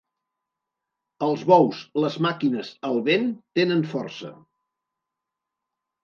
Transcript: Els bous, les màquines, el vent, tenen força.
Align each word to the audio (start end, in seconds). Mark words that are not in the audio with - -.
Els 1.25 1.41
bous, 1.49 1.81
les 2.03 2.15
màquines, 2.25 2.71
el 2.89 2.97
vent, 3.09 3.27
tenen 3.59 3.83
força. 3.91 4.31